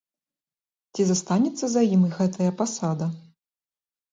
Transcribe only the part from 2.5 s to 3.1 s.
пасада?